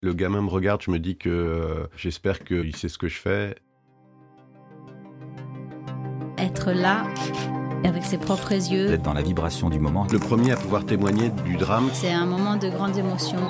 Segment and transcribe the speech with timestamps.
[0.00, 3.18] Le gamin me regarde, je me dis que euh, j'espère qu'il sait ce que je
[3.18, 3.56] fais.
[6.38, 7.02] Être là,
[7.82, 10.06] avec ses propres yeux, D'être dans la vibration du moment.
[10.12, 13.40] Le premier à pouvoir témoigner du drame, c'est un moment de grande émotion.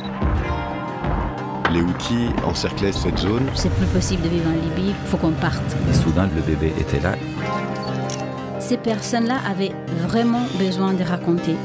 [1.71, 3.47] les outils encerclaient cette zone.
[3.55, 5.77] C'est plus possible de vivre en Libye, faut qu'on parte.
[5.91, 7.15] Et soudain, le bébé était là.
[8.59, 11.57] Ces personnes-là avaient vraiment besoin de raconter.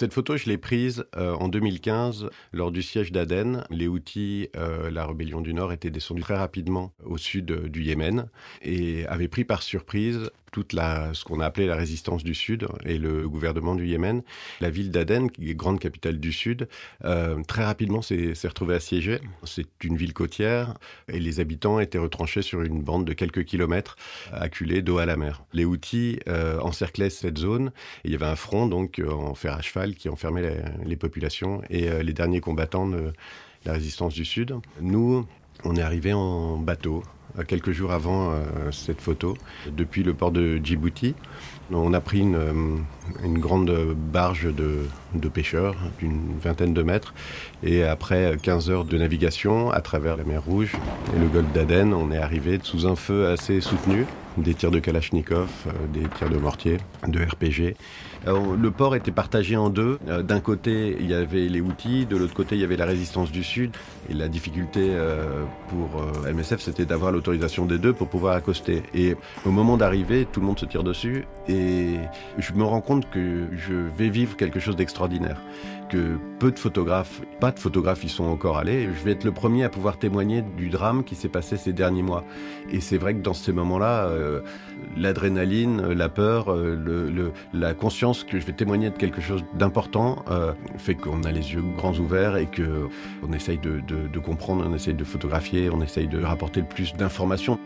[0.00, 3.64] Cette photo, je l'ai prise euh, en 2015 lors du siège d'Aden.
[3.68, 7.82] Les Houthis, euh, la rébellion du Nord, étaient descendus très rapidement au sud euh, du
[7.82, 8.30] Yémen
[8.62, 12.66] et avaient pris par surprise toute la, ce qu'on a appelé la résistance du Sud
[12.84, 14.22] et le gouvernement du Yémen.
[14.60, 16.68] La ville d'Aden, qui est grande capitale du Sud,
[17.04, 19.20] euh, très rapidement s'est retrouvée assiégée.
[19.44, 20.74] C'est une ville côtière
[21.08, 23.96] et les habitants étaient retranchés sur une bande de quelques kilomètres,
[24.32, 25.44] acculés d'eau à la mer.
[25.52, 27.72] Les Houthis euh, encerclaient cette zone
[28.04, 30.84] et il y avait un front donc euh, en fer à cheval qui enfermait les,
[30.84, 33.12] les populations et euh, les derniers combattants de
[33.64, 34.54] la résistance du Sud.
[34.80, 35.26] Nous,
[35.64, 37.02] on est arrivés en bateau
[37.38, 39.36] euh, quelques jours avant euh, cette photo,
[39.70, 41.14] depuis le port de Djibouti.
[41.72, 42.76] On a pris une, euh,
[43.24, 47.14] une grande barge de, de pêcheurs d'une vingtaine de mètres
[47.62, 50.72] et après 15 heures de navigation à travers la mer Rouge
[51.14, 54.04] et le golfe d'Aden, on est arrivé sous un feu assez soutenu,
[54.36, 55.48] des tirs de Kalachnikov,
[55.92, 57.76] des tirs de mortier, de RPG.
[58.26, 59.98] Le port était partagé en deux.
[60.08, 62.84] Euh, D'un côté, il y avait les outils, de l'autre côté, il y avait la
[62.84, 63.70] résistance du Sud.
[64.10, 68.82] Et la difficulté euh, pour euh, MSF, c'était d'avoir l'autorisation des deux pour pouvoir accoster.
[68.94, 69.16] Et
[69.46, 71.24] au moment d'arriver, tout le monde se tire dessus.
[71.48, 71.96] Et
[72.38, 75.40] je me rends compte que je vais vivre quelque chose d'extraordinaire.
[75.88, 78.84] Que peu de photographes, pas de photographes y sont encore allés.
[78.84, 82.02] Je vais être le premier à pouvoir témoigner du drame qui s'est passé ces derniers
[82.02, 82.24] mois.
[82.70, 84.08] Et c'est vrai que dans ces moments-là,
[84.96, 86.56] l'adrénaline, la peur,
[87.52, 91.52] la conscience que je vais témoigner de quelque chose d'important euh, fait qu'on a les
[91.54, 92.88] yeux grands ouverts et que
[93.26, 96.94] on essaye de- de comprendre, on essaye de photographier, on essaye de rapporter le plus
[96.94, 97.58] d'informations.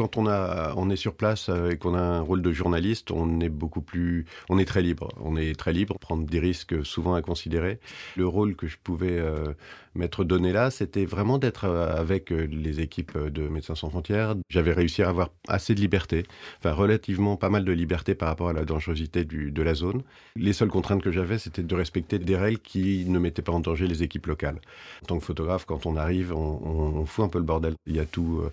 [0.00, 3.38] Quand on, a, on est sur place et qu'on a un rôle de journaliste, on
[3.40, 5.08] est beaucoup plus, on est très libre.
[5.20, 7.80] On est très libre, prendre des risques souvent à considérer.
[8.16, 9.52] Le rôle que je pouvais euh,
[9.94, 14.36] m'être donné là, c'était vraiment d'être euh, avec euh, les équipes de Médecins sans frontières.
[14.48, 16.22] J'avais réussi à avoir assez de liberté,
[16.58, 20.02] enfin relativement pas mal de liberté par rapport à la dangerosité de la zone.
[20.36, 23.60] Les seules contraintes que j'avais, c'était de respecter des règles qui ne mettaient pas en
[23.60, 24.60] danger les équipes locales.
[25.02, 27.74] En tant que photographe, quand on arrive, on fout un peu le bordel.
[27.86, 28.52] Il y a tout, euh,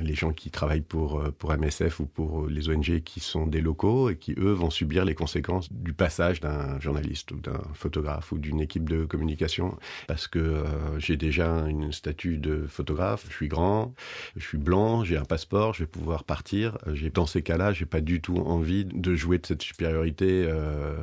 [0.00, 3.46] les gens qui travaillent pour, euh, pour MSF ou pour euh, les ONG qui sont
[3.46, 7.60] des locaux et qui, eux, vont subir les conséquences du passage d'un journaliste ou d'un
[7.74, 9.76] photographe ou d'une équipe de communication.
[10.06, 13.94] Parce que euh, j'ai déjà une statue de photographe, je suis grand,
[14.36, 16.78] je suis blanc, j'ai un passeport, je vais pouvoir partir.
[17.14, 20.48] Dans ces cas-là, j'ai pas du tout envie de jouer de cette supériorité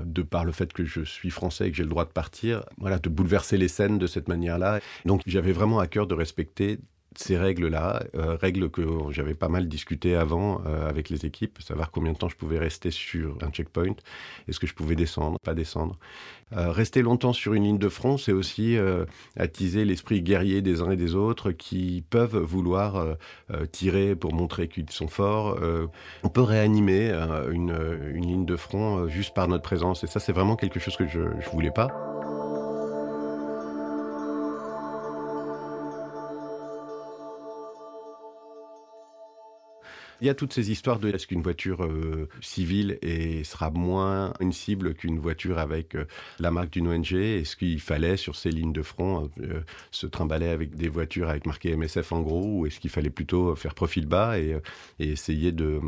[0.06, 2.64] de par le fait que je suis français et que j'ai le droit de partir.
[2.78, 4.80] Voilà, de bouleverser les scènes de cette manière-là.
[5.06, 6.80] Donc j'avais vraiment à cœur de respecter
[7.18, 11.92] ces règles-là, euh, règles que j'avais pas mal discuté avant euh, avec les équipes, savoir
[11.92, 13.96] combien de temps je pouvais rester sur un checkpoint,
[14.48, 15.98] est-ce que je pouvais descendre, pas descendre.
[16.56, 19.06] Euh, rester longtemps sur une ligne de front, c'est aussi euh,
[19.36, 23.16] attiser l'esprit guerrier des uns et des autres qui peuvent vouloir euh,
[23.52, 25.58] euh, tirer pour montrer qu'ils sont forts.
[26.24, 27.12] On peut réanimer
[27.52, 27.76] une,
[28.14, 31.08] une ligne de front juste par notre présence, et ça c'est vraiment quelque chose que
[31.08, 32.15] je, je voulais pas.
[40.22, 42.98] Il y a toutes ces histoires de est-ce qu'une voiture euh, civile
[43.44, 46.06] sera moins une cible qu'une voiture avec euh,
[46.40, 49.62] la marque d'une ONG Est-ce qu'il fallait sur ces lignes de front euh,
[49.92, 53.56] se trimballer avec des voitures avec marqué MSF en gros ou est-ce qu'il fallait plutôt
[53.56, 54.58] faire profil bas et,
[55.00, 55.82] essayer de,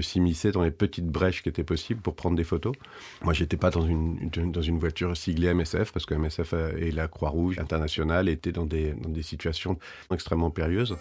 [0.00, 2.74] s'immiscer dans les petites brèches qui étaient possibles pour prendre des photos?
[3.22, 8.28] Moi, j'étais pas dans une, voiture siglée MSF parce que MSF et la Croix-Rouge internationale
[8.28, 9.78] étaient dans des situations
[10.10, 10.96] extrêmement périlleuses.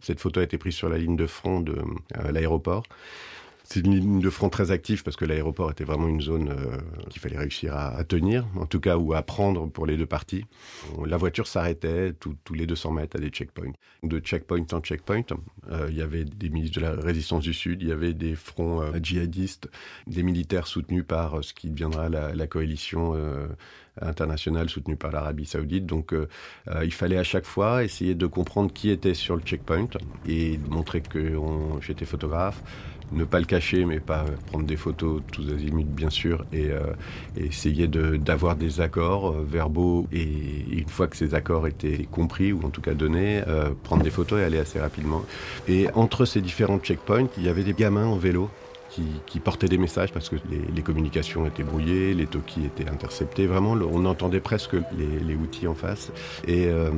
[0.00, 2.84] Cette photo a été prise sur la ligne de front de euh, l'aéroport.
[3.72, 6.76] C'est une ligne de front très active parce que l'aéroport était vraiment une zone euh,
[7.08, 10.44] qu'il fallait réussir à, tenir, en tout cas, ou à prendre pour les deux parties.
[11.06, 13.70] La voiture s'arrêtait tous les 200 mètres à des checkpoints.
[14.02, 15.22] De checkpoint en checkpoint,
[15.70, 18.34] euh, il y avait des ministres de la résistance du Sud, il y avait des
[18.34, 19.68] fronts euh, djihadistes,
[20.08, 23.14] des militaires soutenus par ce qui deviendra la, coalition
[24.00, 25.86] internationale soutenue par l'Arabie Saoudite.
[25.86, 26.12] Donc,
[26.82, 29.88] il fallait à chaque fois essayer de comprendre qui était sur le checkpoint
[30.26, 31.38] et de montrer que
[31.80, 32.62] j'étais photographe,
[33.12, 36.70] ne pas le cacher mais pas prendre des photos tous azimuts, bien sûr, et,
[37.36, 40.06] essayer d'avoir des accords verbaux.
[40.12, 40.26] Et
[40.72, 43.42] une fois que ces accords étaient compris, ou en tout cas donnés,
[43.82, 45.22] prendre des photos et aller assez rapidement.
[45.68, 48.50] Et entre ces différents checkpoints, il y avait des gamins en vélo
[49.26, 50.36] qui, portaient des messages parce que
[50.74, 53.46] les, communications étaient brouillées, les talkies étaient interceptés.
[53.46, 56.10] Vraiment, on entendait presque les, outils en face.
[56.46, 56.90] Et, euh,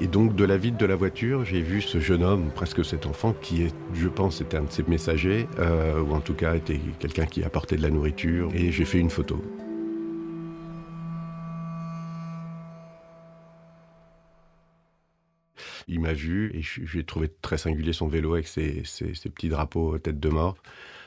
[0.00, 3.06] et, donc, de la vitre de la voiture, j'ai vu ce jeune homme, presque cet
[3.06, 6.54] enfant, qui, est, je pense, était un de ses messagers, euh, ou en tout cas
[6.54, 8.50] était quelqu'un qui apportait de la nourriture.
[8.54, 9.42] Et j'ai fait une photo.
[15.88, 18.82] Il m'a vu et j'ai trouvé très singulier son vélo avec ses,
[19.34, 20.56] petits drapeaux tête de mort.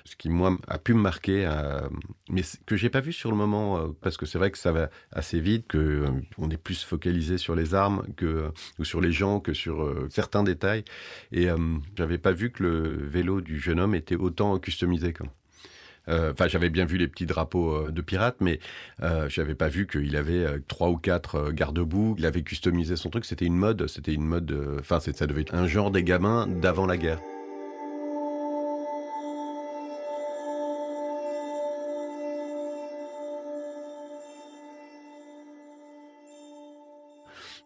[0.06, 1.81] Ce qui, moi, a pu me marquer, euh,
[2.30, 4.72] mais que j'ai pas vu sur le moment, euh, parce que c'est vrai que ça
[4.72, 9.12] va assez vite, qu'on euh, est plus focalisé sur les armes que, ou sur les
[9.12, 10.84] gens que sur certains détails.
[11.31, 11.48] Et
[11.98, 15.13] j'avais pas vu que le vélo du jeune homme était autant customisé.
[16.07, 18.60] Enfin, j'avais bien vu les petits drapeaux de pirates, mais
[19.28, 22.16] j'avais pas vu qu'il avait trois ou quatre garde-boue.
[22.18, 23.25] Il avait customisé son truc.
[23.25, 23.88] C'était une mode.
[23.88, 24.78] C'était une mode.
[24.80, 27.19] Enfin, ça devait être un genre des gamins d'avant la guerre.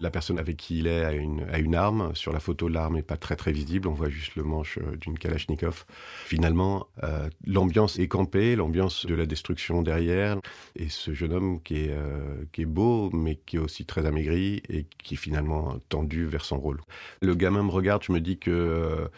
[0.04, 2.14] La personne avec qui il est a une, arme.
[2.14, 3.88] Sur la photo, l'arme n'est pas très très visible.
[3.88, 5.86] On voit juste le manche euh, d'une Kalachnikov.
[6.26, 10.40] Finalement, euh, l'ambiance est campée, l'ambiance de la destruction derrière.
[10.76, 14.06] Et ce jeune homme qui est, euh, qui est beau, mais qui est aussi très
[14.06, 16.82] amaigri et qui est finalement tendu vers son rôle.
[17.22, 19.10] Le gamin me regarde, je me dis que...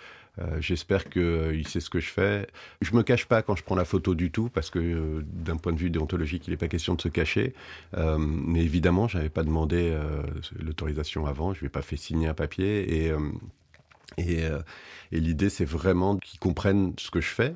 [0.60, 2.48] j'espère qu'il euh, sait ce que je fais.
[2.82, 5.58] Je me cache pas quand je prends la photo du tout, parce que euh, d'un
[5.58, 7.54] point de vue déontologique, il n'est pas question de se cacher.
[7.96, 9.98] mais évidemment, je n'avais pas demandé
[10.60, 11.54] l'autorisation avant.
[11.54, 13.12] Je lui ai pas fait signer un papier
[14.18, 14.50] et
[15.12, 17.56] l'idée, c'est vraiment qu'ils comprennent ce que je fais,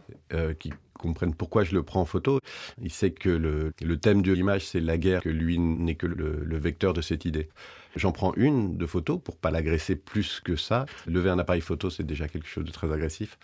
[0.60, 2.40] qu'ils comprennent pourquoi je le prends en photo.
[2.82, 6.58] Il sait que le, thème de l'image, c'est la guerre, que lui n'est que le,
[6.58, 7.50] vecteur de cette idée.
[7.96, 10.86] J'en prends une de photo pour pas l'agresser plus que ça.
[11.08, 13.38] Lever un appareil photo, c'est déjà quelque chose de très agressif.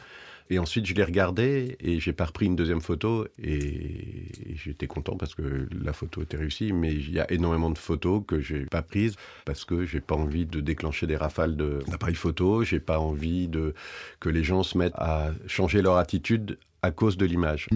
[0.51, 5.18] Et ensuite, je l'ai regardé et j'ai pas repris une deuxième photo et j'étais content
[5.18, 6.71] parce que la photo était réussie.
[6.71, 9.15] Mais il y a énormément de photos que j'ai pas prises
[9.45, 12.63] parce que j'ai pas envie de déclencher des rafales d'appareils photo.
[12.63, 13.74] J'ai pas envie de
[14.19, 17.68] que les gens se mettent à changer leur attitude à cause de l'image.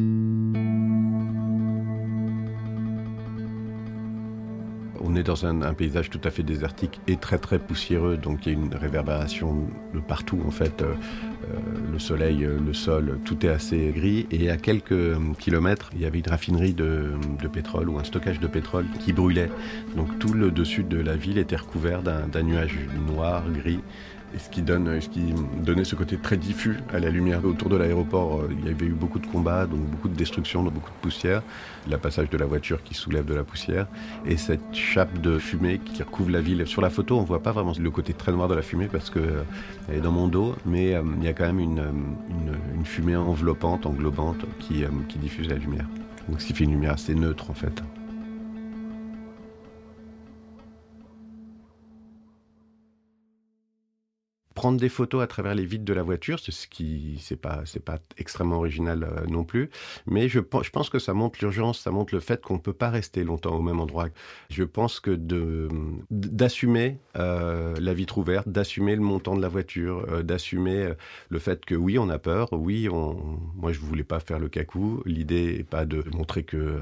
[5.02, 8.54] On est dans un, paysage tout à fait désertique et très très poussiéreux, donc il
[8.54, 10.82] y a une réverbération de partout en fait.
[10.82, 10.94] Euh,
[11.46, 11.58] euh,
[11.92, 14.28] le soleil, euh, le sol, tout est assez gris.
[14.30, 18.40] Et à quelques kilomètres, il y avait une raffinerie de, de pétrole ou un stockage
[18.40, 19.50] de pétrole qui brûlait.
[19.96, 23.80] Donc tout le dessus de la ville était recouvert d'un nuage noir, gris
[24.34, 25.34] et ce qui, donne, ce qui
[25.64, 27.44] donnait ce côté très diffus à la lumière.
[27.46, 30.64] Autour de l'aéroport, euh, il y avait eu beaucoup de combats, donc beaucoup de destruction,
[30.64, 31.42] beaucoup de poussière,
[31.90, 33.88] le passage de la voiture qui soulève de la poussière,
[34.26, 36.66] et cette chape de fumée qui recouvre la ville.
[36.68, 38.88] Sur la photo, on ne voit pas vraiment le côté très noir de la fumée
[38.88, 41.84] parce qu'elle euh, est dans mon dos, mais euh, il y a quand même une,
[42.76, 45.86] une, fumée enveloppante, englobante, qui, qui diffuse la lumière.
[46.28, 47.84] Donc ce qui fait une lumière assez neutre en fait.
[54.60, 57.80] Prendre des photos à travers les vitres de la voiture, ce qui c'est pas c'est
[57.80, 59.70] pas extrêmement original euh, non plus,
[60.06, 62.74] mais je pense je pense que ça montre l'urgence, ça montre le fait qu'on peut
[62.74, 64.10] pas rester longtemps au même endroit.
[64.50, 65.70] Je pense que de
[66.12, 70.90] d'assumer euh, la vitre ouverte, d'assumer le montant de la voiture, euh, d'assumer
[71.30, 74.50] le fait que oui on a peur, oui on moi je voulais pas faire le
[74.50, 76.80] cacou, l'idée est pas de montrer que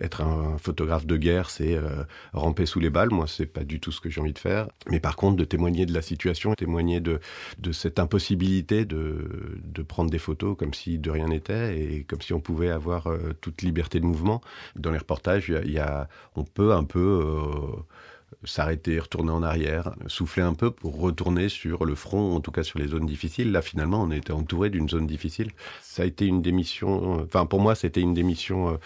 [0.00, 1.78] être un, photographe de guerre c'est
[2.32, 4.68] ramper sous les balles, moi c'est pas du tout ce que j'ai envie de faire,
[4.90, 7.17] mais par contre de témoigner de la situation, témoigner de
[7.58, 12.32] de, cette impossibilité de, prendre des photos comme si de rien n'était et comme si
[12.34, 14.40] on pouvait avoir euh, toute liberté de mouvement.
[14.76, 17.22] Dans les reportages, y a, on peut un peu...
[17.24, 17.82] Euh,
[18.44, 22.62] s'arrêter, retourner en arrière, souffler un peu pour retourner sur le front, en tout cas
[22.62, 23.52] sur les zones difficiles.
[23.52, 25.50] Là, finalement, on était entouré d'une zone difficile.
[25.80, 28.76] Ça a été une démission, enfin, pour moi, c'était une démission euh,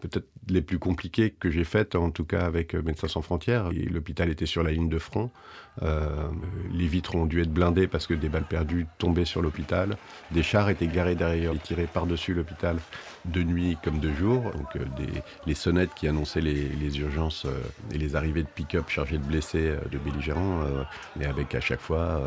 [0.00, 3.70] peut-être les plus compliquées que j'ai faites, en tout cas avec euh, Médecins sans frontières.
[3.70, 5.30] L'hôpital était sur la ligne de front.
[5.82, 6.28] Euh,
[6.72, 9.96] les vitres ont dû être blindées parce que des balles perdues tombaient sur l'hôpital.
[10.30, 12.78] Des chars étaient garés derrière et tirés par-dessus l'hôpital
[13.24, 14.42] de nuit comme de jour.
[14.52, 14.84] Donc euh,
[15.46, 17.46] les sonnettes qui annonçaient les, urgences
[17.92, 20.64] et les arrivées de pick-up chargés de blessés, de belligérants,
[21.16, 22.20] mais avec à chaque fois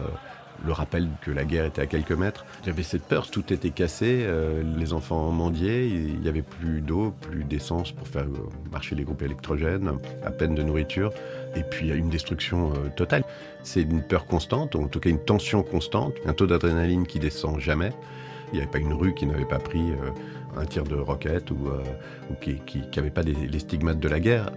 [0.65, 2.45] le rappel que la guerre était à quelques mètres.
[2.65, 7.13] J'avais cette peur, tout était cassé, euh, les enfants mendiaient, il n'y avait plus d'eau,
[7.21, 9.91] plus d'essence pour faire euh, marcher les groupes électrogènes,
[10.23, 11.11] à peine de nourriture,
[11.55, 13.23] et puis une destruction euh, totale.
[13.63, 17.59] C'est une peur constante, en tout cas une tension constante, un taux d'adrénaline qui descend
[17.59, 17.91] jamais.
[18.51, 19.91] Il n'y avait pas une rue qui n'avait pas pris
[20.55, 21.67] un tir de roquette ou,
[22.39, 22.61] qui
[22.95, 24.51] n'avait pas les stigmates de la guerre.